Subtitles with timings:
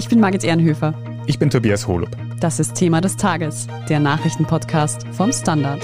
[0.00, 0.94] Ich bin Margit Ehrenhöfer.
[1.26, 2.16] Ich bin Tobias Holub.
[2.40, 5.82] Das ist Thema des Tages, der Nachrichtenpodcast vom Standard.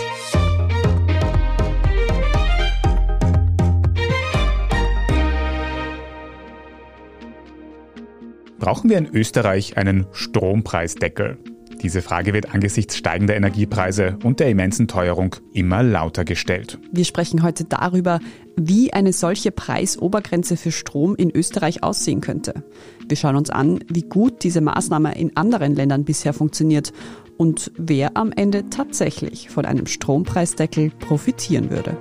[8.58, 11.36] Brauchen wir in Österreich einen Strompreisdeckel?
[11.82, 16.78] Diese Frage wird angesichts steigender Energiepreise und der immensen Teuerung immer lauter gestellt.
[16.90, 18.20] Wir sprechen heute darüber,
[18.56, 22.64] wie eine solche Preisobergrenze für Strom in Österreich aussehen könnte.
[23.06, 26.92] Wir schauen uns an, wie gut diese Maßnahme in anderen Ländern bisher funktioniert
[27.36, 31.96] und wer am Ende tatsächlich von einem Strompreisdeckel profitieren würde.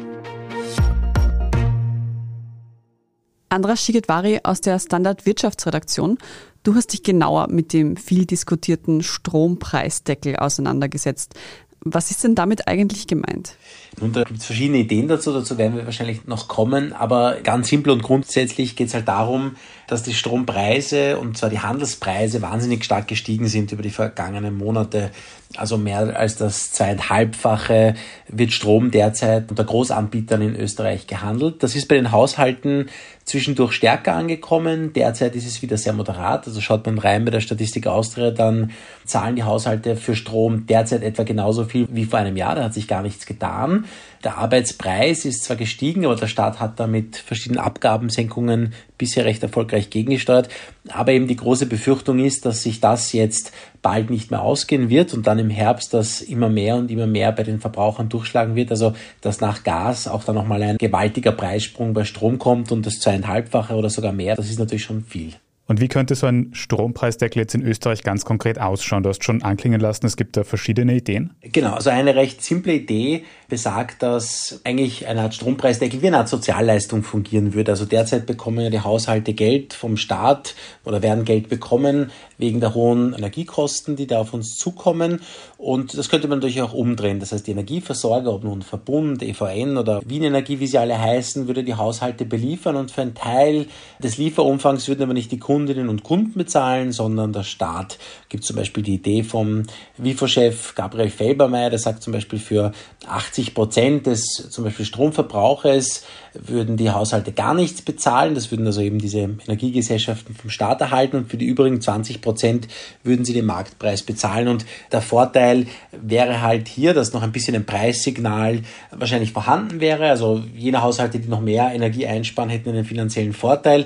[3.50, 6.18] Andras Shigedwari aus der Standard Wirtschaftsredaktion.
[6.64, 11.36] Du hast dich genauer mit dem viel diskutierten Strompreisdeckel auseinandergesetzt.
[11.82, 13.58] Was ist denn damit eigentlich gemeint?
[14.02, 17.68] Nun, da gibt es verschiedene Ideen dazu, dazu werden wir wahrscheinlich noch kommen, aber ganz
[17.68, 19.56] simpel und grundsätzlich geht es halt darum,
[19.88, 25.12] dass die Strompreise und zwar die Handelspreise wahnsinnig stark gestiegen sind über die vergangenen Monate.
[25.58, 27.94] Also mehr als das zweieinhalbfache
[28.28, 31.62] wird Strom derzeit unter Großanbietern in Österreich gehandelt.
[31.62, 32.90] Das ist bei den Haushalten
[33.26, 34.94] zwischendurch stärker angekommen.
[34.94, 36.46] Derzeit ist es wieder sehr moderat.
[36.48, 38.72] Also schaut man rein bei der Statistik Austria, dann
[39.04, 42.56] zahlen die Haushalte für Strom derzeit etwa genauso viel wie vor einem Jahr.
[42.56, 43.86] Da hat sich gar nichts getan.
[44.26, 49.44] Der Arbeitspreis ist zwar gestiegen, aber der Staat hat da mit verschiedenen Abgabensenkungen bisher recht
[49.44, 50.50] erfolgreich gegengesteuert.
[50.90, 53.52] Aber eben die große Befürchtung ist, dass sich das jetzt
[53.84, 57.32] bald nicht mehr ausgehen wird und dann im Herbst das immer mehr und immer mehr
[57.34, 58.72] bei den Verbrauchern durchschlagen wird.
[58.72, 62.96] Also dass nach Gas auch dann nochmal ein gewaltiger Preissprung bei Strom kommt und das
[62.96, 65.36] zweieinhalbfache oder sogar mehr, das ist natürlich schon viel.
[65.68, 69.02] Und wie könnte so ein Strompreisdeckel jetzt in Österreich ganz konkret ausschauen?
[69.02, 71.34] Du hast schon anklingen lassen, es gibt da verschiedene Ideen.
[71.42, 76.30] Genau, also eine recht simple Idee besagt, dass eigentlich eine Art Strompreisdeckel wie eine Art
[76.30, 77.72] Sozialleistung fungieren würde.
[77.72, 82.74] Also derzeit bekommen ja die Haushalte Geld vom Staat oder werden Geld bekommen wegen der
[82.74, 85.22] hohen Energiekosten, die da auf uns zukommen.
[85.58, 87.20] Und das könnte man natürlich auch umdrehen.
[87.20, 91.48] Das heißt, die Energieversorger, ob nun Verbund, EVN oder Wien Energie, wie sie alle heißen,
[91.48, 93.68] würde die Haushalte beliefern und für einen Teil
[94.00, 97.98] des Lieferumfangs würden aber nicht die Kundinnen und Kunden bezahlen, sondern der Staat.
[98.30, 99.64] Gibt zum Beispiel die Idee vom
[99.98, 102.72] WIFO-Chef Gabriel Felbermeier, der sagt zum Beispiel für
[103.08, 106.04] 80 Prozent des zum Beispiel Stromverbrauches
[106.34, 108.36] würden die Haushalte gar nichts bezahlen.
[108.36, 112.68] Das würden also eben diese Energiegesellschaften vom Staat erhalten und für die übrigen 20 Prozent
[113.04, 114.48] würden sie den Marktpreis bezahlen.
[114.48, 120.10] Und der Vorteil wäre halt hier, dass noch ein bisschen ein Preissignal wahrscheinlich vorhanden wäre.
[120.10, 123.86] Also jene Haushalte, die noch mehr Energie einsparen, hätten einen finanziellen Vorteil,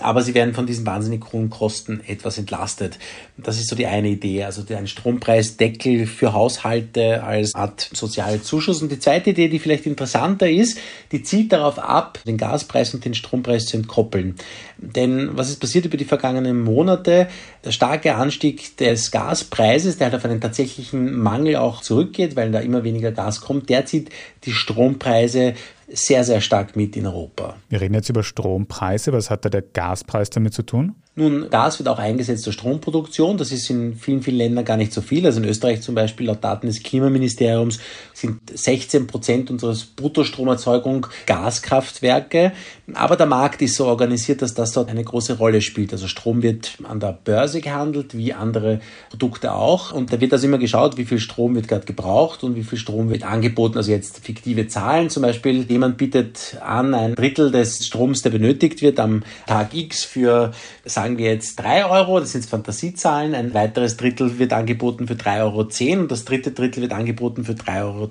[0.00, 2.98] aber sie werden von diesen wahnsinnig hohen Kosten etwas entlastet.
[3.36, 8.82] Das ist so die eine Idee, also ein Strompreisdeckel für Haushalte als Art soziale Zuschuss.
[8.82, 10.78] Und die zweite Idee, die vielleicht interessanter ist,
[11.12, 14.34] die zielt darauf ab, den Gaspreis und den Strompreis zu entkoppeln.
[14.78, 17.28] Denn was ist passiert über die vergangenen Monate?
[17.64, 22.60] Der starke Anstieg des Gaspreises, der halt auf einen tatsächlichen Mangel auch zurückgeht, weil da
[22.60, 24.10] immer weniger Gas kommt, der zieht
[24.44, 25.54] die Strompreise
[25.92, 27.56] sehr, sehr stark mit in Europa.
[27.68, 29.12] Wir reden jetzt über Strompreise.
[29.12, 30.94] Was hat da der Gaspreis damit zu tun?
[31.20, 33.36] Nun, Gas wird auch eingesetzt zur Stromproduktion.
[33.36, 35.26] Das ist in vielen, vielen Ländern gar nicht so viel.
[35.26, 37.78] Also in Österreich zum Beispiel, laut Daten des Klimaministeriums,
[38.14, 42.52] sind 16 Prozent unseres Bruttostromerzeugung Gaskraftwerke.
[42.94, 45.92] Aber der Markt ist so organisiert, dass das dort eine große Rolle spielt.
[45.92, 48.80] Also Strom wird an der Börse gehandelt, wie andere
[49.10, 49.92] Produkte auch.
[49.92, 52.78] Und da wird also immer geschaut, wie viel Strom wird gerade gebraucht und wie viel
[52.78, 53.76] Strom wird angeboten.
[53.76, 55.10] Also jetzt fiktive Zahlen.
[55.10, 60.04] Zum Beispiel, jemand bietet an, ein Drittel des Stroms, der benötigt wird, am Tag X
[60.04, 60.52] für,
[60.86, 65.14] sagen sagen wir jetzt 3 Euro, das sind Fantasiezahlen, ein weiteres Drittel wird angeboten für
[65.14, 68.08] 3,10 Euro und das dritte Drittel wird angeboten für 3,30 Euro.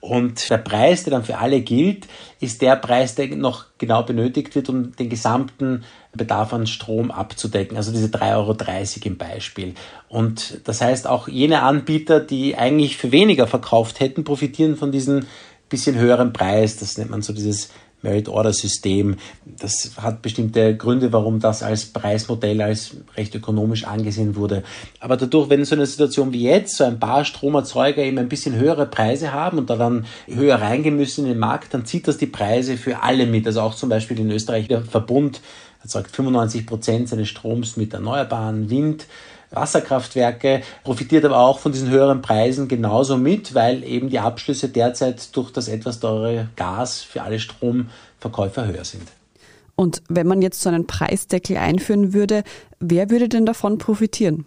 [0.00, 2.06] Und der Preis, der dann für alle gilt,
[2.38, 5.82] ist der Preis, der noch genau benötigt wird, um den gesamten
[6.12, 7.76] Bedarf an Strom abzudecken.
[7.76, 8.56] Also diese 3,30 Euro
[9.06, 9.74] im Beispiel.
[10.08, 15.26] Und das heißt, auch jene Anbieter, die eigentlich für weniger verkauft hätten, profitieren von diesem
[15.68, 16.76] bisschen höheren Preis.
[16.76, 17.70] Das nennt man so dieses
[18.02, 19.16] Merit-Order-System.
[19.44, 24.62] Das hat bestimmte Gründe, warum das als Preismodell als recht ökonomisch angesehen wurde.
[25.00, 28.54] Aber dadurch, wenn so eine Situation wie jetzt, so ein paar Stromerzeuger eben ein bisschen
[28.54, 32.18] höhere Preise haben und da dann höher reingehen müssen in den Markt, dann zieht das
[32.18, 33.46] die Preise für alle mit.
[33.46, 35.40] Also auch zum Beispiel in Österreich der Verbund
[35.82, 39.06] erzeugt 95 Prozent seines Stroms mit erneuerbaren Wind.
[39.50, 45.34] Wasserkraftwerke, profitiert aber auch von diesen höheren Preisen genauso mit, weil eben die Abschlüsse derzeit
[45.36, 49.08] durch das etwas teure Gas für alle Stromverkäufer höher sind.
[49.74, 52.42] Und wenn man jetzt so einen Preisdeckel einführen würde,
[52.80, 54.44] wer würde denn davon profitieren?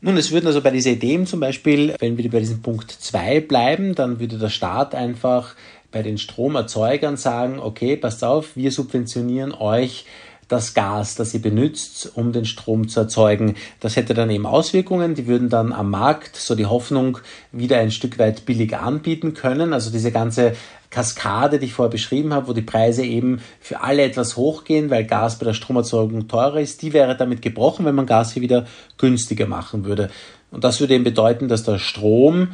[0.00, 3.40] Nun, es würden also bei dieser Idee zum Beispiel, wenn wir bei diesem Punkt 2
[3.40, 5.54] bleiben, dann würde der Staat einfach
[5.92, 10.06] bei den Stromerzeugern sagen, okay, passt auf, wir subventionieren euch
[10.48, 13.54] das Gas, das sie benutzt, um den Strom zu erzeugen.
[13.80, 17.18] Das hätte dann eben Auswirkungen, die würden dann am Markt so die Hoffnung
[17.52, 19.72] wieder ein Stück weit billiger anbieten können.
[19.72, 20.54] Also diese ganze
[20.90, 25.06] Kaskade, die ich vorher beschrieben habe, wo die Preise eben für alle etwas hochgehen, weil
[25.06, 28.66] Gas bei der Stromerzeugung teurer ist, die wäre damit gebrochen, wenn man Gas hier wieder
[28.98, 30.10] günstiger machen würde.
[30.50, 32.48] Und das würde eben bedeuten, dass der Strom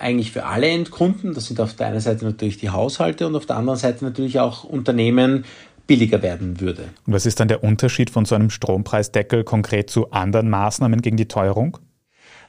[0.00, 3.44] eigentlich für alle Endkunden, das sind auf der einen Seite natürlich die Haushalte und auf
[3.44, 5.44] der anderen Seite natürlich auch Unternehmen,
[5.92, 6.84] billiger werden würde.
[7.06, 11.18] Und was ist dann der Unterschied von so einem Strompreisdeckel konkret zu anderen Maßnahmen gegen
[11.18, 11.76] die Teuerung?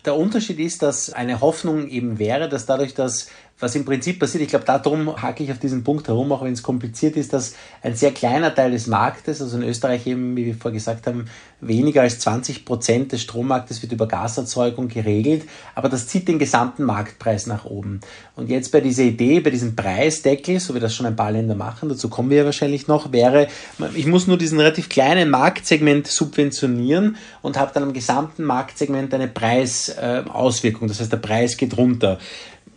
[0.05, 3.27] Der Unterschied ist, dass eine Hoffnung eben wäre, dass dadurch, dass
[3.59, 6.53] was im Prinzip passiert, ich glaube, darum hake ich auf diesen Punkt herum, auch wenn
[6.53, 10.45] es kompliziert ist, dass ein sehr kleiner Teil des Marktes, also in Österreich eben, wie
[10.45, 11.27] wir vorher gesagt haben,
[11.61, 15.43] weniger als 20 Prozent des Strommarktes wird über Gaserzeugung geregelt,
[15.75, 18.01] aber das zieht den gesamten Marktpreis nach oben.
[18.35, 21.55] Und jetzt bei dieser Idee, bei diesem Preisdeckel, so wie das schon ein paar Länder
[21.55, 23.47] machen, dazu kommen wir ja wahrscheinlich noch, wäre,
[23.95, 29.27] ich muss nur diesen relativ kleinen Marktsegment subventionieren und habe dann am gesamten Marktsegment eine
[29.27, 30.87] Preisauswirkung.
[30.87, 32.19] Das heißt, der Preis geht runter.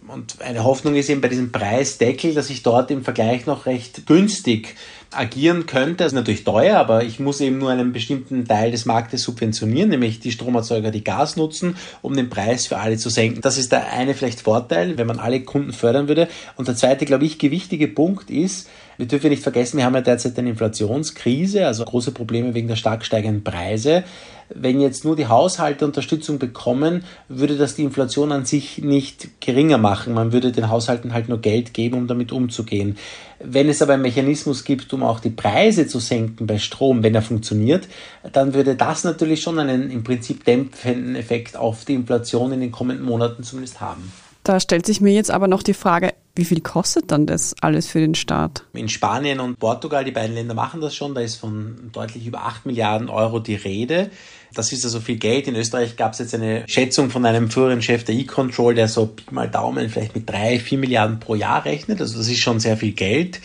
[0.09, 4.07] Und eine Hoffnung ist eben bei diesem Preisdeckel, dass ich dort im Vergleich noch recht
[4.07, 4.77] günstig
[5.11, 6.05] agieren könnte.
[6.05, 9.91] Das ist natürlich teuer, aber ich muss eben nur einen bestimmten Teil des Marktes subventionieren,
[9.91, 13.41] nämlich die Stromerzeuger, die Gas nutzen, um den Preis für alle zu senken.
[13.41, 16.29] Das ist der eine vielleicht Vorteil, wenn man alle Kunden fördern würde.
[16.57, 18.69] Und der zweite, glaube ich, gewichtige Punkt ist,
[18.99, 22.77] wir dürfen nicht vergessen, wir haben ja derzeit eine Inflationskrise, also große Probleme wegen der
[22.77, 24.05] stark steigenden Preise.
[24.49, 29.77] Wenn jetzt nur die Haushalte Unterstützung bekommen, würde das die Inflation an sich nicht geringer
[29.77, 30.15] machen.
[30.15, 32.97] Man würde den Haushalten halt nur Geld geben, um damit umzugehen.
[33.39, 37.15] Wenn es aber einen Mechanismus gibt, um auch die Preise zu senken bei Strom, wenn
[37.15, 37.87] er funktioniert,
[38.33, 42.73] dann würde das natürlich schon einen im Prinzip dämpfenden Effekt auf die Inflation in den
[42.73, 44.13] kommenden Monaten zumindest haben.
[44.43, 47.87] Da stellt sich mir jetzt aber noch die Frage, wie viel kostet dann das alles
[47.87, 48.65] für den Staat?
[48.75, 52.45] In Spanien und Portugal, die beiden Länder machen das schon, da ist von deutlich über
[52.45, 54.11] 8 Milliarden Euro die Rede.
[54.55, 55.49] Das ist also viel Geld.
[55.49, 59.15] In Österreich gab es jetzt eine Schätzung von einem früheren Chef der E-Control, der so
[59.31, 62.01] mal Daumen vielleicht mit 3, 4 Milliarden pro Jahr rechnet.
[62.01, 63.41] Also das ist schon sehr viel Geld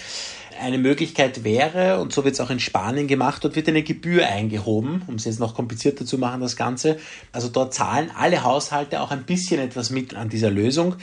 [0.61, 4.27] eine Möglichkeit wäre, und so wird es auch in Spanien gemacht, dort wird eine Gebühr
[4.27, 6.97] eingehoben, um es jetzt noch komplizierter zu machen, das Ganze.
[7.31, 10.95] Also dort zahlen alle Haushalte auch ein bisschen etwas mit an dieser Lösung.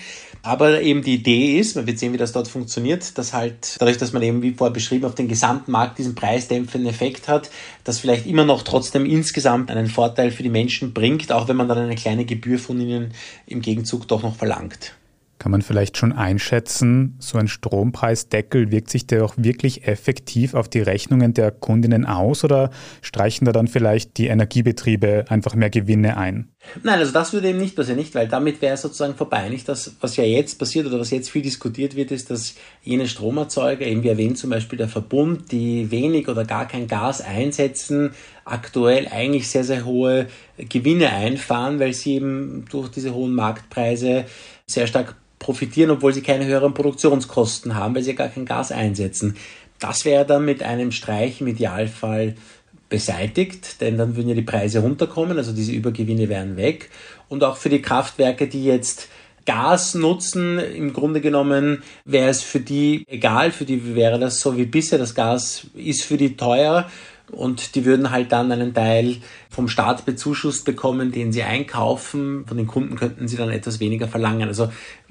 [0.42, 3.98] Aber eben die Idee ist, man wird sehen, wie das dort funktioniert, dass halt dadurch,
[3.98, 7.50] dass man eben wie vorher beschrieben auf den gesamten Markt diesen preisdämpfenden Effekt hat,
[7.84, 11.68] das vielleicht immer noch trotzdem insgesamt einen Vorteil für die Menschen bringt, auch wenn man
[11.68, 13.12] dann eine kleine Gebühr von ihnen
[13.46, 14.94] im Gegenzug doch noch verlangt.
[15.38, 20.68] Kann man vielleicht schon einschätzen, so ein Strompreisdeckel wirkt sich der auch wirklich effektiv auf
[20.68, 22.70] die Rechnungen der Kundinnen aus oder
[23.02, 26.48] streichen da dann vielleicht die Energiebetriebe einfach mehr Gewinne ein?
[26.82, 29.48] Nein, also das würde eben nicht passieren, nicht, weil damit wäre sozusagen vorbei.
[29.48, 33.06] Nicht das, was ja jetzt passiert oder was jetzt viel diskutiert wird, ist, dass jene
[33.06, 38.10] Stromerzeuger, eben wie erwähnt zum Beispiel der Verbund, die wenig oder gar kein Gas einsetzen,
[38.44, 40.26] aktuell eigentlich sehr, sehr hohe
[40.58, 44.24] Gewinne einfahren, weil sie eben durch diese hohen Marktpreise
[44.66, 49.36] sehr stark profitieren, obwohl sie keine höheren Produktionskosten haben, weil sie gar kein Gas einsetzen.
[49.78, 52.34] Das wäre dann mit einem Streich im Idealfall
[52.88, 56.90] beseitigt, denn dann würden ja die Preise runterkommen, also diese Übergewinne wären weg.
[57.28, 59.08] Und auch für die Kraftwerke, die jetzt
[59.44, 64.56] Gas nutzen, im Grunde genommen wäre es für die egal, für die wäre das so
[64.58, 66.90] wie bisher, das Gas ist für die teuer
[67.30, 69.16] und die würden halt dann einen Teil
[69.50, 72.44] vom Staat bezuschusst bekommen, den sie einkaufen.
[72.46, 74.48] Von den Kunden könnten sie dann etwas weniger verlangen.
[74.48, 74.70] Also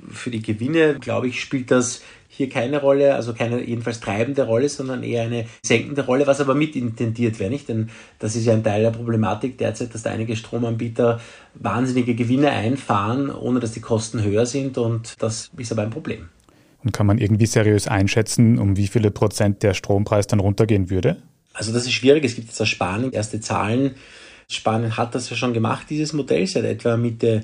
[0.09, 2.01] für die Gewinne, glaube ich, spielt das
[2.37, 6.53] hier keine Rolle, also keine jedenfalls treibende Rolle, sondern eher eine senkende Rolle, was aber
[6.53, 7.67] mit intendiert wäre, nicht?
[7.67, 11.19] Denn das ist ja ein Teil der Problematik derzeit, dass da einige Stromanbieter
[11.55, 16.29] wahnsinnige Gewinne einfahren, ohne dass die Kosten höher sind und das ist aber ein Problem.
[16.83, 21.17] Und kann man irgendwie seriös einschätzen, um wie viele Prozent der Strompreis dann runtergehen würde?
[21.57, 22.23] Also das ist schwierig.
[22.23, 23.95] Es gibt jetzt aus Spanien erste Zahlen.
[24.49, 27.43] Spanien hat das ja schon gemacht, dieses Modell, seit etwa Mitte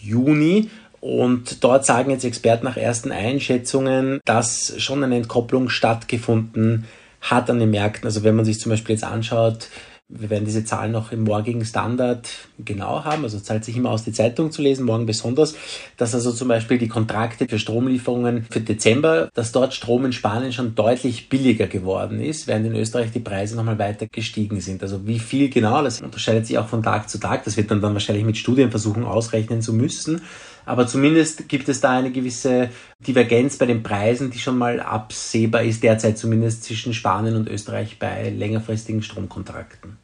[0.00, 0.70] Juni.
[1.00, 6.86] Und dort sagen jetzt Experten nach ersten Einschätzungen, dass schon eine Entkopplung stattgefunden
[7.20, 8.06] hat an den Märkten.
[8.06, 9.68] Also wenn man sich zum Beispiel jetzt anschaut,
[10.08, 12.28] wir werden diese Zahlen noch im morgigen Standard
[12.64, 15.56] genau haben, also zahlt sich immer aus, die Zeitung zu lesen, morgen besonders,
[15.96, 20.52] dass also zum Beispiel die Kontrakte für Stromlieferungen für Dezember, dass dort Strom in Spanien
[20.52, 24.80] schon deutlich billiger geworden ist, während in Österreich die Preise nochmal weiter gestiegen sind.
[24.82, 27.80] Also wie viel genau, das unterscheidet sich auch von Tag zu Tag, das wird man
[27.80, 30.22] dann wahrscheinlich mit Studien versuchen ausrechnen zu müssen.
[30.66, 35.62] Aber zumindest gibt es da eine gewisse Divergenz bei den Preisen, die schon mal absehbar
[35.62, 39.96] ist, derzeit zumindest zwischen Spanien und Österreich bei längerfristigen Stromkontrakten.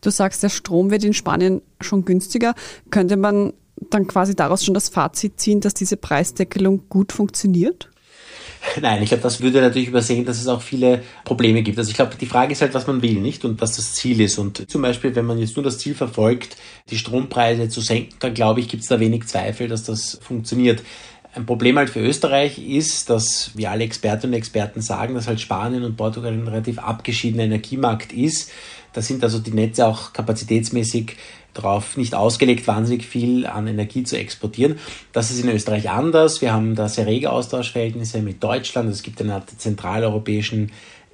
[0.00, 2.54] Du sagst, der Strom wird in Spanien schon günstiger.
[2.90, 3.52] Könnte man
[3.90, 7.90] dann quasi daraus schon das Fazit ziehen, dass diese Preisdeckelung gut funktioniert?
[8.80, 11.78] Nein, ich glaube, das würde natürlich übersehen, dass es auch viele Probleme gibt.
[11.78, 13.44] Also ich glaube, die Frage ist halt, was man will, nicht?
[13.44, 14.38] Und was das Ziel ist.
[14.38, 16.56] Und zum Beispiel, wenn man jetzt nur das Ziel verfolgt,
[16.90, 20.82] die Strompreise zu senken, dann glaube ich, gibt es da wenig Zweifel, dass das funktioniert.
[21.34, 25.40] Ein Problem halt für Österreich ist, dass, wie alle Expertinnen und Experten sagen, dass halt
[25.40, 28.50] Spanien und Portugal ein relativ abgeschiedener Energiemarkt ist.
[28.92, 31.16] Da sind also die Netze auch kapazitätsmäßig
[31.58, 34.78] darauf nicht ausgelegt, wahnsinnig viel an Energie zu exportieren.
[35.12, 36.40] Das ist in Österreich anders.
[36.40, 38.90] Wir haben da sehr rege Austauschverhältnisse mit Deutschland.
[38.90, 40.72] Es gibt einen zentraleuropäischen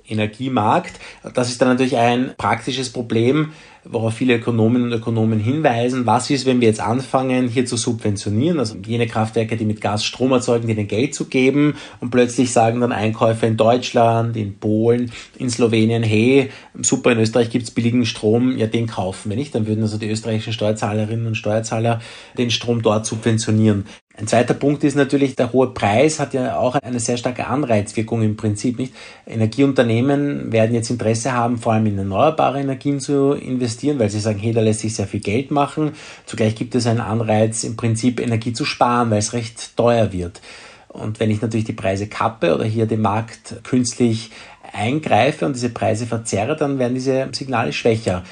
[0.09, 1.01] Energiemarkt.
[1.35, 3.53] Das ist dann natürlich ein praktisches Problem,
[3.85, 6.07] worauf viele Ökonominnen und Ökonomen hinweisen.
[6.07, 10.05] Was ist, wenn wir jetzt anfangen, hier zu subventionieren, also jene Kraftwerke, die mit Gas
[10.05, 15.11] Strom erzeugen, denen Geld zu geben und plötzlich sagen dann Einkäufer in Deutschland, in Polen,
[15.39, 19.55] in Slowenien, hey, super, in Österreich gibt's billigen Strom, ja, den kaufen wir nicht.
[19.55, 22.01] Dann würden also die österreichischen Steuerzahlerinnen und Steuerzahler
[22.39, 23.85] den Strom dort subventionieren.
[24.17, 28.23] Ein zweiter Punkt ist natürlich, der hohe Preis hat ja auch eine sehr starke Anreizwirkung
[28.23, 28.95] im Prinzip, nicht?
[29.27, 34.39] Energieunternehmen werden jetzt Interesse haben, vor allem in erneuerbare Energien zu investieren, weil sie sagen,
[34.39, 35.95] hey, da lässt sich sehr viel Geld machen.
[36.27, 40.41] Zugleich gibt es einen Anreiz, im Prinzip Energie zu sparen, weil es recht teuer wird.
[40.87, 44.31] Und wenn ich natürlich die Preise kappe oder hier den Markt künstlich
[44.73, 48.23] eingreife und diese Preise verzerre, dann werden diese Signale schwächer.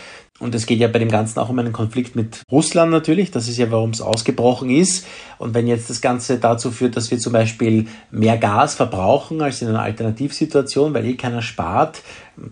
[0.43, 3.31] Und es geht ja bei dem Ganzen auch um einen Konflikt mit Russland natürlich.
[3.31, 5.07] Das ist ja, warum es ausgebrochen ist.
[5.39, 9.63] Und wenn jetzt das Ganze dazu führt, dass wir zum Beispiel mehr Gas verbrauchen als
[9.63, 12.03] in einer Alternativsituation, weil eh keiner spart,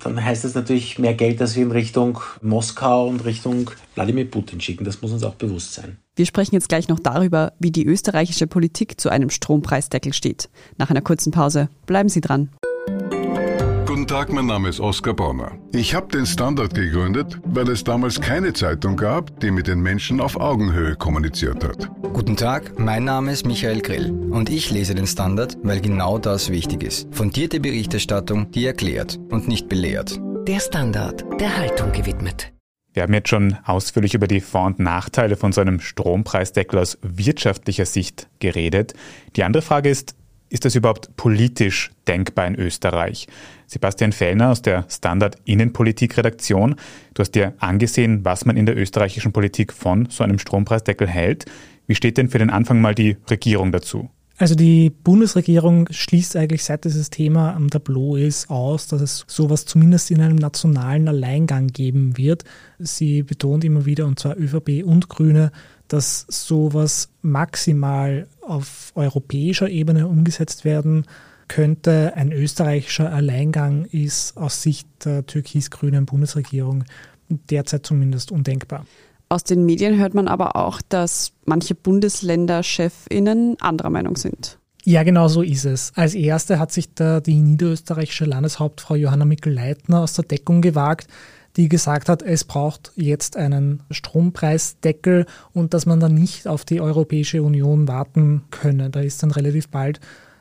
[0.05, 4.61] dann heißt das natürlich mehr Geld, das wir in Richtung Moskau und Richtung Wladimir Putin
[4.61, 4.85] schicken.
[4.85, 5.97] Das muss uns auch bewusst sein.
[6.15, 10.49] Wir sprechen jetzt gleich noch darüber, wie die österreichische Politik zu einem Strompreisdeckel steht.
[10.79, 12.51] Nach einer kurzen Pause bleiben Sie dran.
[14.07, 15.53] Tag, mein Name ist Oskar Bonner.
[15.73, 20.21] Ich habe den Standard gegründet, weil es damals keine Zeitung gab, die mit den Menschen
[20.21, 21.91] auf Augenhöhe kommuniziert hat.
[22.13, 26.51] Guten Tag, mein Name ist Michael Grill und ich lese den Standard, weil genau das
[26.51, 27.09] wichtig ist.
[27.15, 30.21] Fundierte Berichterstattung, die erklärt und nicht belehrt.
[30.47, 32.53] Der Standard, der Haltung gewidmet.
[32.93, 36.99] Wir haben jetzt schon ausführlich über die Vor- und Nachteile von so einem Strompreisdeckel aus
[37.03, 38.95] wirtschaftlicher Sicht geredet.
[39.37, 40.17] Die andere Frage ist,
[40.49, 43.29] ist das überhaupt politisch denkbar in Österreich?
[43.71, 46.75] Sebastian Fellner aus der Standard Innenpolitik-Redaktion.
[47.15, 51.45] Du hast dir angesehen, was man in der österreichischen Politik von so einem Strompreisdeckel hält.
[51.87, 54.11] Wie steht denn für den Anfang mal die Regierung dazu?
[54.39, 59.67] Also die Bundesregierung schließt eigentlich, seit dieses Thema am Tableau ist, aus, dass es sowas
[59.67, 62.43] zumindest in einem nationalen Alleingang geben wird.
[62.79, 65.53] Sie betont immer wieder, und zwar ÖVP und Grüne,
[65.87, 71.05] dass sowas maximal auf europäischer Ebene umgesetzt werden
[71.51, 72.13] könnte.
[72.15, 76.85] Ein österreichischer Alleingang ist aus Sicht der türkis-grünen Bundesregierung
[77.29, 78.87] derzeit zumindest undenkbar.
[79.29, 84.59] Aus den Medien hört man aber auch, dass manche Bundesländer-Chefinnen anderer Meinung sind.
[84.85, 85.93] Ja, genau so ist es.
[85.97, 91.09] Als erste hat sich da die niederösterreichische Landeshauptfrau Johanna Mikl-Leitner aus der Deckung gewagt,
[91.57, 96.81] die gesagt hat, es braucht jetzt einen Strompreisdeckel und dass man dann nicht auf die
[96.81, 98.91] Europäische Union warten könne.
[98.91, 100.01] Da ist dann relativ bald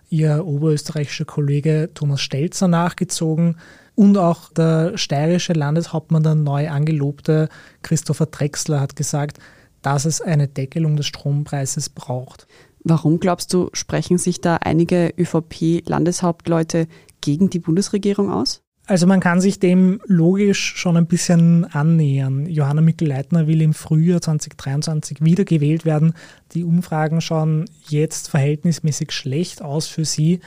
[0.10, 3.58] ihr oberösterreichischer Kollege Thomas Stelzer nachgezogen
[3.96, 7.50] und auch der steirische Landeshauptmann, der neu angelobte
[7.82, 9.40] Christopher Drexler, hat gesagt,
[9.82, 12.48] dass es eine Deckelung des Strompreises braucht.
[12.84, 16.88] Warum glaubst du, sprechen sich da einige ÖVP-Landeshauptleute
[17.22, 18.62] gegen die Bundesregierung aus?
[18.90, 22.48] Also man kann sich dem logisch schon ein bisschen annähern.
[22.48, 26.14] Johanna Mikl-Leitner will im Frühjahr 2023 wiedergewählt werden.
[26.54, 30.40] Die Umfragen schauen jetzt verhältnismäßig schlecht aus für sie.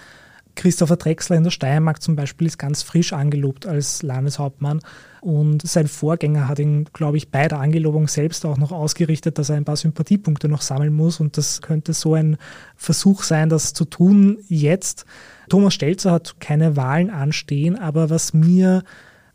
[0.56, 4.80] Christopher Drexler in der Steiermark zum Beispiel ist ganz frisch angelobt als Landeshauptmann
[5.20, 9.50] und sein Vorgänger hat ihn, glaube ich, bei der Angelobung selbst auch noch ausgerichtet, dass
[9.50, 12.38] er ein paar Sympathiepunkte noch sammeln muss und das könnte so ein
[12.74, 15.06] Versuch sein, das zu tun jetzt.
[15.48, 18.82] Thomas Stelzer hat keine Wahlen anstehen, aber was mir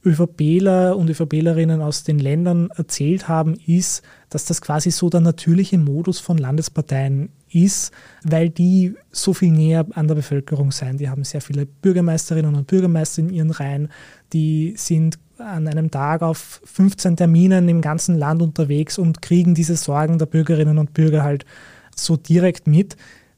[0.05, 5.77] ÖVPler und ÖVPlerinnen aus den Ländern erzählt haben, ist, dass das quasi so der natürliche
[5.77, 7.91] Modus von Landesparteien ist,
[8.23, 10.97] weil die so viel näher an der Bevölkerung sein.
[10.97, 13.89] Die haben sehr viele Bürgermeisterinnen und Bürgermeister in ihren Reihen,
[14.33, 19.75] die sind an einem Tag auf 15 Terminen im ganzen Land unterwegs und kriegen diese
[19.75, 21.45] Sorgen der Bürgerinnen und Bürger halt
[21.95, 22.95] so direkt mit.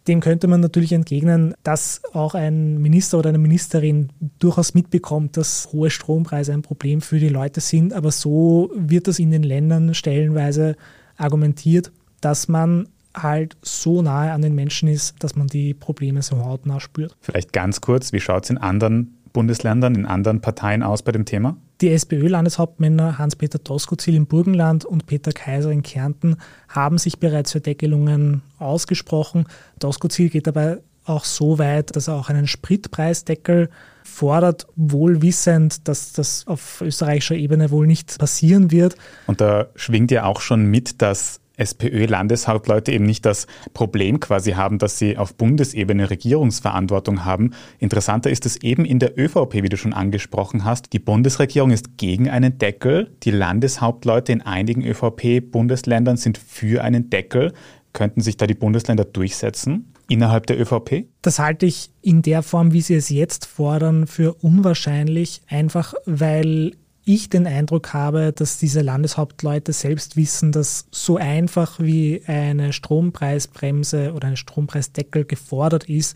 [0.07, 5.69] Dem könnte man natürlich entgegnen, dass auch ein Minister oder eine Ministerin durchaus mitbekommt, dass
[5.71, 7.93] hohe Strompreise ein Problem für die Leute sind.
[7.93, 10.75] Aber so wird das in den Ländern stellenweise
[11.17, 11.91] argumentiert,
[12.21, 16.79] dass man halt so nahe an den Menschen ist, dass man die Probleme so hautnah
[16.79, 17.15] spürt.
[17.21, 21.25] Vielleicht ganz kurz, wie schaut es in anderen Bundesländern, in anderen Parteien aus bei dem
[21.25, 21.57] Thema?
[21.81, 26.35] Die SPÖ-Landeshauptmänner Hans-Peter Doskozil im Burgenland und Peter Kaiser in Kärnten
[26.67, 29.45] haben sich bereits für Deckelungen ausgesprochen.
[29.79, 33.69] Doskozil geht dabei auch so weit, dass er auch einen Spritpreisdeckel
[34.03, 38.95] fordert, wohl wissend, dass das auf österreichischer Ebene wohl nicht passieren wird.
[39.27, 44.79] Und da schwingt ja auch schon mit, dass SPÖ-Landeshauptleute eben nicht das Problem quasi haben,
[44.79, 47.51] dass sie auf Bundesebene Regierungsverantwortung haben.
[47.77, 50.93] Interessanter ist es eben in der ÖVP, wie du schon angesprochen hast.
[50.93, 53.15] Die Bundesregierung ist gegen einen Deckel.
[53.23, 57.53] Die Landeshauptleute in einigen ÖVP-Bundesländern sind für einen Deckel.
[57.93, 59.93] Könnten sich da die Bundesländer durchsetzen?
[60.09, 61.05] innerhalb der ÖVP?
[61.21, 66.73] Das halte ich in der Form, wie Sie es jetzt fordern, für unwahrscheinlich, einfach weil
[67.13, 74.13] ich den Eindruck habe, dass diese Landeshauptleute selbst wissen, dass so einfach wie eine Strompreisbremse
[74.13, 76.15] oder ein Strompreisdeckel gefordert ist,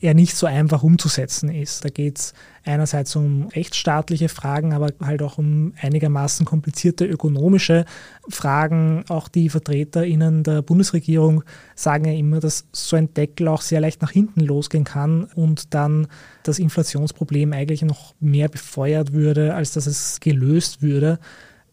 [0.00, 1.84] er nicht so einfach umzusetzen ist.
[1.84, 7.84] Da geht es einerseits um rechtsstaatliche Fragen, aber halt auch um einigermaßen komplizierte ökonomische
[8.28, 9.04] Fragen.
[9.08, 11.42] Auch die VertreterInnen der Bundesregierung
[11.74, 15.74] sagen ja immer, dass so ein Deckel auch sehr leicht nach hinten losgehen kann und
[15.74, 16.06] dann
[16.42, 21.18] das Inflationsproblem eigentlich noch mehr befeuert würde, als dass es gelöst würde.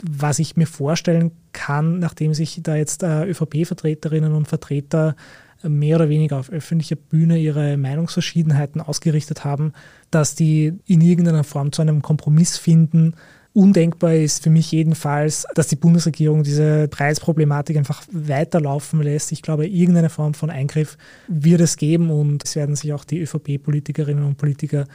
[0.04, 5.16] Was ich mir vorstellen kann, nachdem sich da jetzt äh, ÖVP-Vertreterinnen und Vertreter
[5.64, 9.74] mehr oder weniger auf öffentlicher Bühne ihre Meinungsverschiedenheiten ausgerichtet haben,
[10.12, 13.16] dass die in irgendeiner Form zu einem Kompromiss finden.
[13.54, 19.32] Undenkbar ist für mich jedenfalls, dass die Bundesregierung diese Preisproblematik einfach weiterlaufen lässt.
[19.32, 20.98] Ich glaube, irgendeine Form von Eingriff
[21.28, 24.86] wird es geben und es werden sich auch die ÖVP-Politikerinnen und Politiker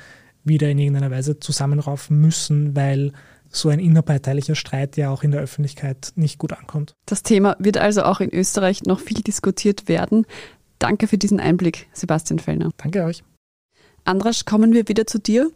[0.45, 3.13] wieder in irgendeiner Weise zusammenraufen müssen, weil
[3.51, 6.95] so ein innerparteilicher Streit ja auch in der Öffentlichkeit nicht gut ankommt.
[7.07, 10.27] Das Thema wird also auch in Österreich noch viel diskutiert werden.
[10.79, 12.71] Danke für diesen Einblick, Sebastian Fellner.
[12.77, 13.23] Danke euch.
[14.05, 15.51] Andras, kommen wir wieder zu dir.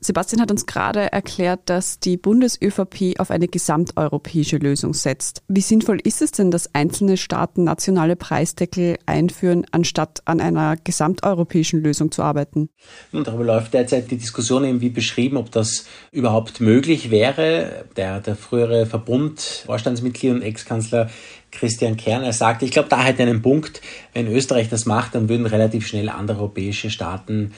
[0.00, 5.42] Sebastian hat uns gerade erklärt, dass die Bundes-ÖVP auf eine gesamteuropäische Lösung setzt.
[5.48, 11.82] Wie sinnvoll ist es denn, dass einzelne Staaten nationale Preisdeckel einführen, anstatt an einer gesamteuropäischen
[11.82, 12.68] Lösung zu arbeiten?
[13.12, 17.86] Und darüber läuft derzeit die Diskussion eben wie beschrieben, ob das überhaupt möglich wäre.
[17.96, 21.08] Der, der frühere Verbund-Vorstandsmitglied und Ex-Kanzler
[21.52, 23.80] Christian Kerner sagte, ich glaube, da hat einen Punkt,
[24.12, 27.52] wenn Österreich das macht, dann würden relativ schnell andere europäische Staaten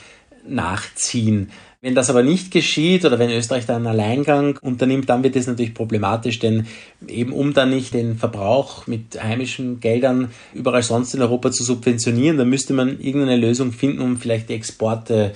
[0.49, 1.51] nachziehen.
[1.81, 5.47] Wenn das aber nicht geschieht oder wenn Österreich da einen Alleingang unternimmt, dann wird es
[5.47, 6.67] natürlich problematisch, denn
[7.07, 12.37] eben um dann nicht den Verbrauch mit heimischen Geldern überall sonst in Europa zu subventionieren,
[12.37, 15.35] dann müsste man irgendeine Lösung finden, um vielleicht die Exporte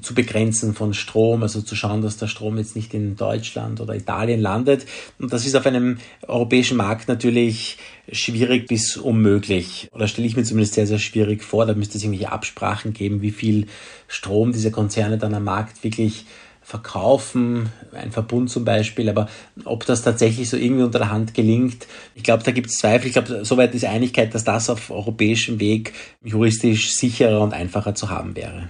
[0.00, 3.94] zu begrenzen von Strom, also zu schauen, dass der Strom jetzt nicht in Deutschland oder
[3.94, 4.86] Italien landet.
[5.18, 7.78] Und das ist auf einem europäischen Markt natürlich
[8.10, 9.88] schwierig bis unmöglich.
[9.92, 11.66] Oder stelle ich mir zumindest sehr, sehr schwierig vor.
[11.66, 13.66] Da müsste es irgendwelche Absprachen geben, wie viel
[14.08, 16.24] Strom diese Konzerne dann am Markt wirklich
[16.62, 19.28] verkaufen, ein Verbund zum Beispiel, aber
[19.64, 23.08] ob das tatsächlich so irgendwie unter der Hand gelingt, ich glaube, da gibt es Zweifel.
[23.08, 28.10] Ich glaube, soweit ist Einigkeit, dass das auf europäischem Weg juristisch sicherer und einfacher zu
[28.10, 28.68] haben wäre.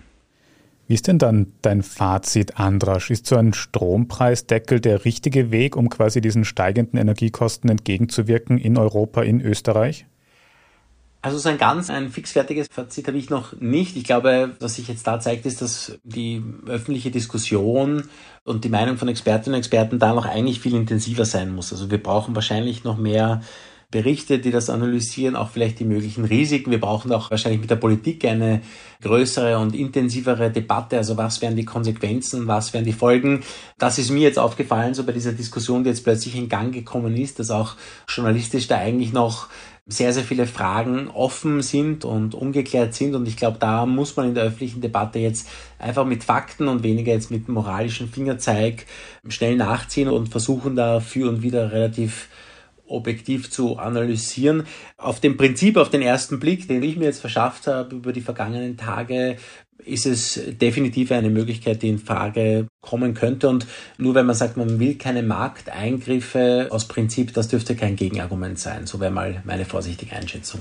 [0.91, 3.13] Wie ist denn dann dein Fazit, Andrasch?
[3.13, 9.23] Ist so ein Strompreisdeckel der richtige Weg, um quasi diesen steigenden Energiekosten entgegenzuwirken in Europa,
[9.23, 10.07] in Österreich?
[11.23, 13.97] Also so ein ganz ein fixfertiges Fazit habe ich noch nicht.
[13.97, 18.09] Ich glaube, was sich jetzt da zeigt, ist, dass die öffentliche Diskussion
[18.43, 21.73] und die Meinung von Expertinnen und Experten da noch eigentlich viel intensiver sein muss.
[21.73, 23.43] Also wir brauchen wahrscheinlich noch mehr
[23.91, 26.71] Berichte, die das analysieren, auch vielleicht die möglichen Risiken.
[26.71, 28.63] Wir brauchen auch wahrscheinlich mit der Politik eine
[29.03, 30.97] größere und intensivere Debatte.
[30.97, 33.43] Also was wären die Konsequenzen, was wären die Folgen?
[33.79, 37.17] Das ist mir jetzt aufgefallen, so bei dieser Diskussion, die jetzt plötzlich in Gang gekommen
[37.17, 37.75] ist, dass auch
[38.09, 39.49] journalistisch da eigentlich noch
[39.89, 43.17] sehr, sehr viele Fragen offen sind und ungeklärt sind.
[43.17, 45.49] Und ich glaube, da muss man in der öffentlichen Debatte jetzt
[45.81, 48.87] einfach mit Fakten und weniger jetzt mit moralischen Fingerzeig
[49.29, 52.29] schnell nachziehen und versuchen da für und wieder relativ
[52.91, 54.65] objektiv zu analysieren.
[54.97, 58.21] Auf dem Prinzip, auf den ersten Blick, den ich mir jetzt verschafft habe über die
[58.21, 59.37] vergangenen Tage,
[59.85, 63.49] ist es definitiv eine Möglichkeit, die in Frage kommen könnte.
[63.49, 63.67] Und
[63.99, 68.87] nur wenn man sagt, man will keine Markteingriffe aus Prinzip, das dürfte kein Gegenargument sein.
[68.87, 70.61] So wäre mal meine vorsichtige Einschätzung.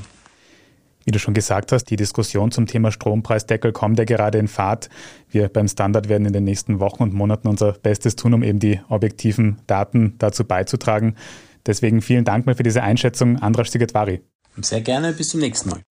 [1.06, 4.90] Wie du schon gesagt hast, die Diskussion zum Thema Strompreisdeckel kommt ja gerade in Fahrt.
[5.32, 8.60] Wir beim Standard werden in den nächsten Wochen und Monaten unser Bestes tun, um eben
[8.60, 11.16] die objektiven Daten dazu beizutragen.
[11.66, 14.22] Deswegen vielen Dank mal für diese Einschätzung, Andras Sigetvari.
[14.62, 15.82] Sehr gerne, bis zum nächsten Mal.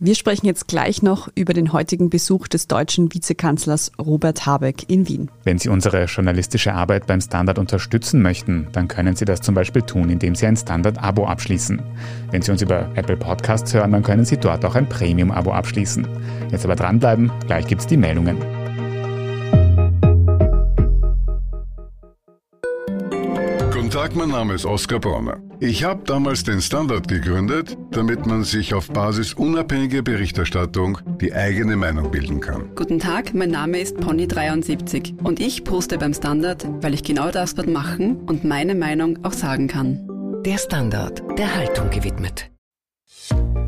[0.00, 5.08] Wir sprechen jetzt gleich noch über den heutigen Besuch des deutschen Vizekanzlers Robert Habeck in
[5.08, 5.28] Wien.
[5.42, 9.82] Wenn Sie unsere journalistische Arbeit beim Standard unterstützen möchten, dann können Sie das zum Beispiel
[9.82, 11.82] tun, indem Sie ein Standard-Abo abschließen.
[12.30, 16.06] Wenn Sie uns über Apple Podcasts hören, dann können Sie dort auch ein Premium-Abo abschließen.
[16.52, 18.57] Jetzt aber dranbleiben, gleich gibt es die Meldungen.
[23.88, 25.40] Guten Tag, mein Name ist Oskar Bronner.
[25.60, 31.74] Ich habe damals den Standard gegründet, damit man sich auf Basis unabhängiger Berichterstattung die eigene
[31.74, 32.68] Meinung bilden kann.
[32.74, 37.54] Guten Tag, mein Name ist Pony73 und ich poste beim Standard, weil ich genau das
[37.54, 40.06] dort machen und meine Meinung auch sagen kann.
[40.44, 42.50] Der Standard, der Haltung gewidmet.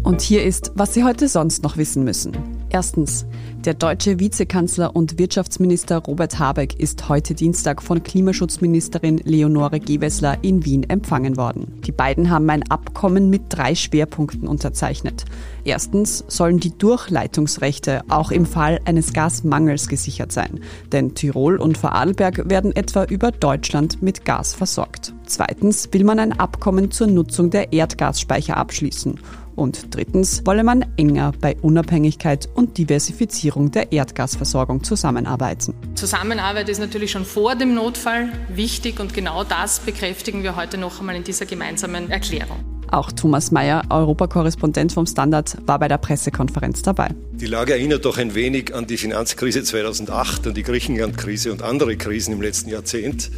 [0.02, 2.60] Und hier ist, was Sie heute sonst noch wissen müssen.
[2.72, 3.26] Erstens.
[3.64, 10.64] Der deutsche Vizekanzler und Wirtschaftsminister Robert Habeck ist heute Dienstag von Klimaschutzministerin Leonore Gewessler in
[10.64, 11.80] Wien empfangen worden.
[11.85, 15.24] Die beiden haben ein Abkommen mit drei Schwerpunkten unterzeichnet.
[15.64, 20.61] Erstens sollen die Durchleitungsrechte auch im Fall eines Gasmangels gesichert sein,
[20.92, 25.12] denn Tirol und Vorarlberg werden etwa über Deutschland mit Gas versorgt.
[25.26, 29.18] Zweitens will man ein Abkommen zur Nutzung der Erdgasspeicher abschließen
[29.61, 35.75] und drittens wolle man enger bei Unabhängigkeit und Diversifizierung der Erdgasversorgung zusammenarbeiten.
[35.94, 41.01] Zusammenarbeit ist natürlich schon vor dem Notfall wichtig und genau das bekräftigen wir heute noch
[41.01, 42.64] einmal in dieser gemeinsamen Erklärung.
[42.90, 47.11] Auch Thomas Mayer, Europakorrespondent vom Standard, war bei der Pressekonferenz dabei.
[47.31, 51.96] Die Lage erinnert doch ein wenig an die Finanzkrise 2008 und die Griechenland-Krise und andere
[51.96, 53.31] Krisen im letzten Jahrzehnt,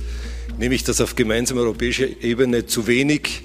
[0.59, 3.43] nämlich dass auf gemeinsamer europäischer Ebene zu wenig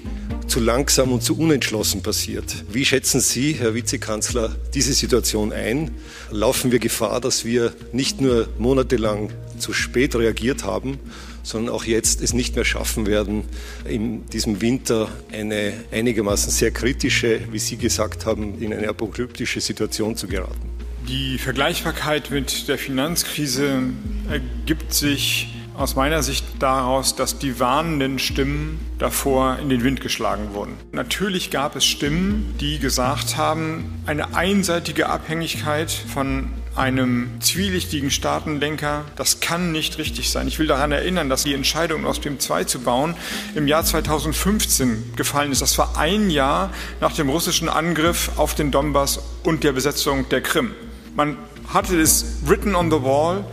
[0.48, 2.64] zu langsam und zu unentschlossen passiert.
[2.72, 5.90] Wie schätzen Sie, Herr Vizekanzler, diese Situation ein?
[6.30, 10.98] Laufen wir Gefahr, dass wir nicht nur monatelang zu spät reagiert haben,
[11.42, 13.44] sondern auch jetzt es nicht mehr schaffen werden,
[13.86, 20.16] in diesem Winter eine einigermaßen sehr kritische, wie Sie gesagt haben, in eine apokalyptische Situation
[20.16, 20.70] zu geraten?
[21.08, 23.82] Die Vergleichbarkeit mit der Finanzkrise
[24.30, 30.52] ergibt sich aus meiner Sicht daraus, dass die warnenden Stimmen davor in den Wind geschlagen
[30.52, 30.76] wurden.
[30.92, 39.40] Natürlich gab es Stimmen, die gesagt haben, eine einseitige Abhängigkeit von einem zwielichtigen Staatenlenker, das
[39.40, 40.46] kann nicht richtig sein.
[40.48, 43.14] Ich will daran erinnern, dass die Entscheidung, Nord Stream 2 zu bauen,
[43.54, 45.62] im Jahr 2015 gefallen ist.
[45.62, 50.40] Das war ein Jahr nach dem russischen Angriff auf den Donbass und der Besetzung der
[50.40, 50.72] Krim.
[51.16, 51.36] Man
[51.72, 53.44] hatte es written on the wall,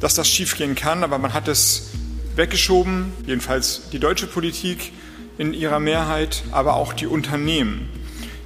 [0.00, 1.90] dass das schiefgehen kann, aber man hat es
[2.36, 4.92] weggeschoben, jedenfalls die deutsche Politik
[5.38, 7.88] in ihrer Mehrheit, aber auch die Unternehmen,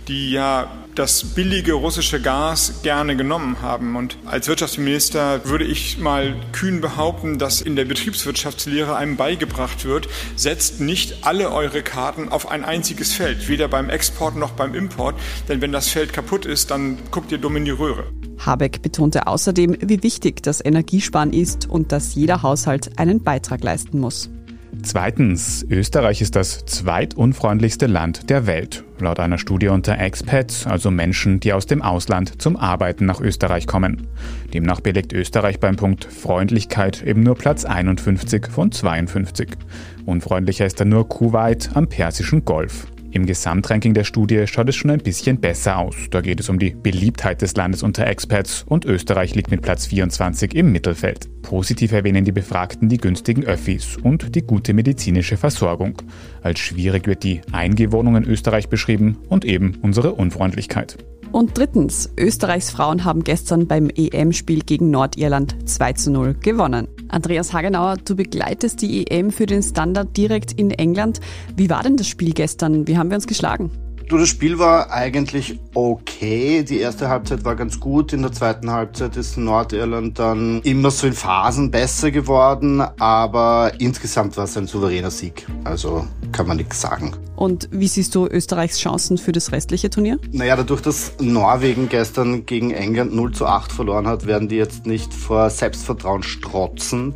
[0.09, 3.97] die ja das billige russische Gas gerne genommen haben.
[3.97, 10.09] Und als Wirtschaftsminister würde ich mal kühn behaupten, dass in der Betriebswirtschaftslehre einem beigebracht wird,
[10.37, 15.19] setzt nicht alle eure Karten auf ein einziges Feld, weder beim Export noch beim Import,
[15.49, 18.05] denn wenn das Feld kaputt ist, dann guckt ihr dumm in die Röhre.
[18.45, 23.99] Habeck betonte außerdem, wie wichtig das Energiesparen ist und dass jeder Haushalt einen Beitrag leisten
[23.99, 24.31] muss.
[24.83, 28.85] Zweitens, Österreich ist das zweitunfreundlichste Land der Welt.
[28.99, 33.67] Laut einer Studie unter Expats, also Menschen, die aus dem Ausland zum Arbeiten nach Österreich
[33.67, 34.07] kommen.
[34.55, 39.51] Demnach belegt Österreich beim Punkt Freundlichkeit eben nur Platz 51 von 52.
[40.07, 42.87] Unfreundlicher ist dann nur Kuwait am Persischen Golf.
[43.13, 45.97] Im Gesamtranking der Studie schaut es schon ein bisschen besser aus.
[46.11, 49.87] Da geht es um die Beliebtheit des Landes unter Expats und Österreich liegt mit Platz
[49.87, 51.29] 24 im Mittelfeld.
[51.43, 56.01] Positiv erwähnen die Befragten die günstigen Öffis und die gute medizinische Versorgung.
[56.43, 60.97] Als schwierig wird die Eingewohnung in Österreich beschrieben und eben unsere Unfreundlichkeit.
[61.33, 66.89] Und drittens, Österreichs Frauen haben gestern beim EM-Spiel gegen Nordirland 2 zu 0 gewonnen.
[67.11, 71.21] Andreas Hagenauer, du begleitest die EM für den Standard direkt in England.
[71.57, 72.87] Wie war denn das Spiel gestern?
[72.87, 73.71] Wie haben wir uns geschlagen?
[74.11, 76.65] Du, das Spiel war eigentlich okay.
[76.65, 78.13] Die erste Halbzeit war ganz gut.
[78.13, 82.81] In der zweiten Halbzeit ist Nordirland dann immer so in Phasen besser geworden.
[82.81, 85.47] Aber insgesamt war es ein souveräner Sieg.
[85.63, 87.13] Also kann man nichts sagen.
[87.37, 90.19] Und wie siehst du Österreichs Chancen für das restliche Turnier?
[90.33, 94.87] Naja, dadurch, dass Norwegen gestern gegen England 0 zu 8 verloren hat, werden die jetzt
[94.87, 97.15] nicht vor Selbstvertrauen strotzen.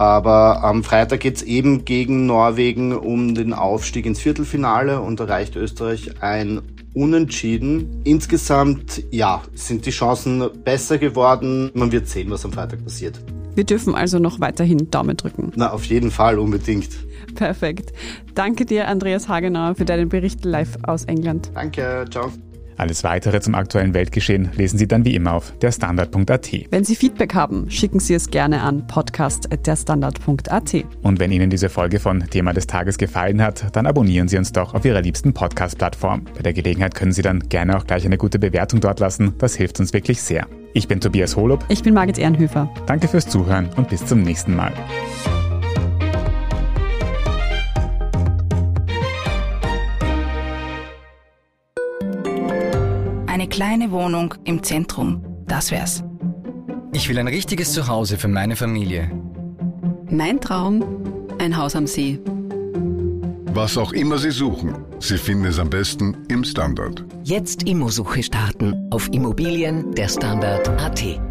[0.00, 6.22] Aber am Freitag geht's eben gegen Norwegen um den Aufstieg ins Viertelfinale und erreicht Österreich
[6.22, 6.62] ein
[6.94, 8.00] Unentschieden.
[8.04, 11.70] Insgesamt, ja, sind die Chancen besser geworden.
[11.74, 13.20] Man wird sehen, was am Freitag passiert.
[13.54, 15.52] Wir dürfen also noch weiterhin Daumen drücken.
[15.54, 16.88] Na, auf jeden Fall, unbedingt.
[17.34, 17.92] Perfekt.
[18.34, 21.50] Danke dir, Andreas Hagenauer, für deinen Bericht live aus England.
[21.52, 22.32] Danke, ciao.
[22.80, 26.50] Alles weitere zum aktuellen Weltgeschehen lesen Sie dann wie immer auf derstandard.at.
[26.70, 30.84] Wenn Sie Feedback haben, schicken Sie es gerne an podcast.derstandard.at.
[31.02, 34.52] Und wenn Ihnen diese Folge von Thema des Tages gefallen hat, dann abonnieren Sie uns
[34.52, 36.24] doch auf Ihrer liebsten Podcast-Plattform.
[36.34, 39.34] Bei der Gelegenheit können Sie dann gerne auch gleich eine gute Bewertung dort lassen.
[39.36, 40.46] Das hilft uns wirklich sehr.
[40.72, 41.62] Ich bin Tobias Holub.
[41.68, 42.72] Ich bin Margit Ehrenhöfer.
[42.86, 44.72] Danke fürs Zuhören und bis zum nächsten Mal.
[53.50, 56.02] Kleine Wohnung im Zentrum, das wär's.
[56.92, 59.10] Ich will ein richtiges Zuhause für meine Familie.
[60.08, 60.84] Mein Traum,
[61.38, 62.18] ein Haus am See.
[63.52, 67.04] Was auch immer Sie suchen, Sie finden es am besten im Standard.
[67.24, 71.29] Jetzt Immosuche starten auf Immobilien der Standard.at.